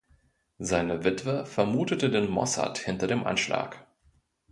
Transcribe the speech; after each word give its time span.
Seine 0.57 1.03
Witwe 1.03 1.45
vermutete 1.45 2.09
den 2.09 2.27
Mossad 2.27 2.79
hinter 2.79 3.05
dem 3.05 3.23
Anschlag. 3.27 3.85